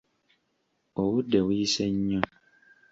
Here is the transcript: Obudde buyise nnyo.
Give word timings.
Obudde 1.01 1.37
buyise 1.45 1.83
nnyo. 1.93 2.19